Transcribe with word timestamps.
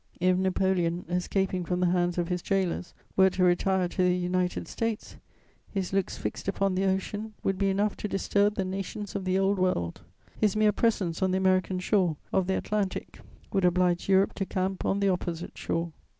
If 0.19 0.35
Napoleon, 0.35 1.05
escaping 1.09 1.63
from 1.63 1.79
the 1.79 1.85
hands 1.91 2.17
of 2.17 2.27
his 2.29 2.41
gaolers, 2.41 2.95
were 3.15 3.29
to 3.29 3.43
retire 3.43 3.87
to 3.89 4.01
the 4.01 4.15
United 4.17 4.67
States, 4.67 5.17
his 5.69 5.93
looks 5.93 6.17
fixed 6.17 6.47
upon 6.47 6.73
the 6.73 6.85
Ocean 6.85 7.35
would 7.43 7.59
be 7.59 7.69
enough 7.69 7.95
to 7.97 8.07
disturb 8.07 8.55
the 8.55 8.65
nations 8.65 9.15
of 9.15 9.25
the 9.25 9.37
Old 9.37 9.59
World; 9.59 10.01
his 10.39 10.55
mere 10.55 10.71
presence 10.71 11.21
on 11.21 11.29
the 11.29 11.37
American 11.37 11.77
shore 11.77 12.17
of 12.33 12.47
the 12.47 12.57
Atlantic 12.57 13.19
would 13.53 13.63
oblige 13.63 14.09
Europe 14.09 14.33
to 14.33 14.45
camp 14.47 14.85
on 14.85 15.01
the 15.01 15.09
opposite 15.09 15.55
shore." 15.55 15.91